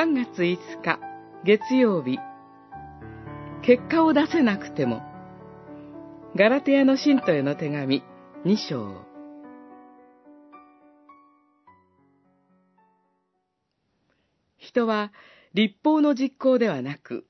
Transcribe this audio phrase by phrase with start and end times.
[0.00, 0.98] 3月5日
[1.44, 2.18] 月曜日
[3.60, 5.02] 結果を出せなくても
[6.34, 8.02] ガラテヤの信徒への手紙
[8.46, 9.04] 2章
[14.56, 15.12] 人は
[15.52, 17.26] 立法の実行ではなく、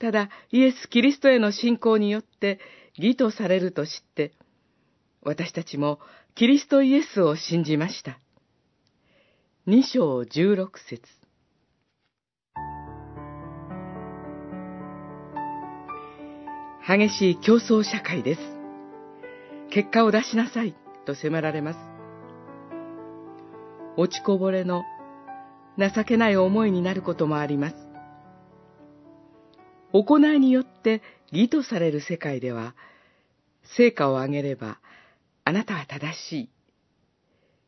[0.00, 2.58] ただイエス・キリストへの信仰によって
[2.96, 4.32] 義とされると知って、
[5.20, 5.98] 私たちも
[6.36, 8.18] キリストイエスを信じました。
[9.68, 11.00] 二章十六節
[16.86, 18.40] 激しい競争社会です。
[19.72, 21.78] 結果を出しなさいと迫られます。
[23.96, 24.84] 落ちこぼれの
[25.76, 27.76] 情けない思いになることもあります。
[29.92, 32.76] 行いによって義とされる世界では、
[33.76, 34.78] 成果を上げれば、
[35.42, 36.55] あなたは正しい。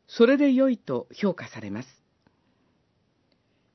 [0.08, 1.88] それで良いと評価されます。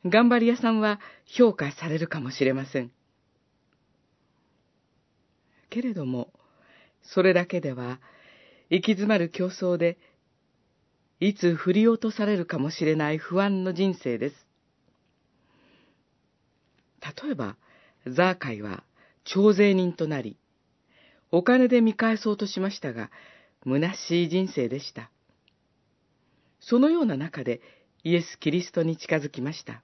[0.05, 2.91] 頑張り屋さんは評価されるかもしれません。
[5.69, 6.33] けれども、
[7.01, 7.99] それだけでは、
[8.69, 9.97] 行き詰まる競争で
[11.19, 14.35] いつ振り落とされるかもしれない不安の人生です。
[17.23, 17.55] 例えば、
[18.07, 18.83] ザーカイは
[19.23, 20.37] 徴税人となり、
[21.31, 23.09] お金で見返そうとしましたが、
[23.65, 25.12] 虚しい人生でした。
[26.67, 27.61] そのような中で
[28.03, 29.81] イエス・キリストに近づきました。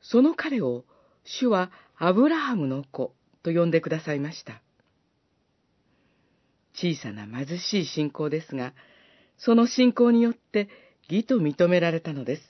[0.00, 0.84] その彼を
[1.24, 4.62] 主はアブラハムの子と呼んでくださいました。
[6.74, 8.72] 小さな貧しい信仰ですが、
[9.38, 10.68] その信仰によって
[11.08, 12.42] 義と認められたのです。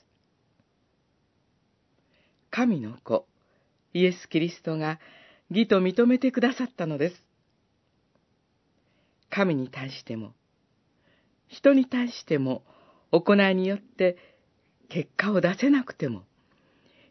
[2.49, 3.25] 神の子、
[3.93, 4.99] イエス・キリストが
[5.49, 7.23] 義と認めてくださったのです。
[9.29, 10.33] 神に対しても、
[11.47, 12.63] 人に対しても、
[13.11, 14.17] 行いによって
[14.89, 16.23] 結果を出せなくても、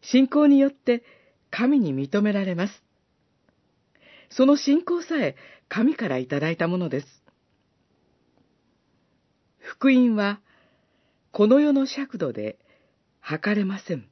[0.03, 1.03] 信仰によって
[1.51, 2.83] 神に認められます。
[4.31, 5.37] その信仰さえ
[5.69, 7.07] 神からいただいたものです。
[9.59, 10.41] 福音は、
[11.33, 12.59] この世の尺度で
[13.21, 14.09] 測れません。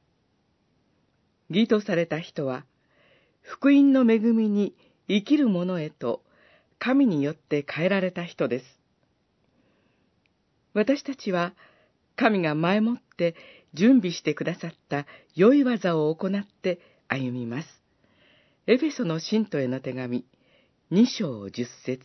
[1.49, 2.65] 義とされた人は、
[3.41, 4.75] 福音の恵みに
[5.07, 6.23] 生きる者へと、
[6.77, 8.65] 神によって変えられた人です。
[10.75, 11.55] 私たちは、
[12.17, 13.35] 神が前もって
[13.73, 17.67] 準備してくださった良い技を行って歩みます。
[18.67, 20.25] エフェソの信徒への手紙、
[20.91, 22.03] 2章10節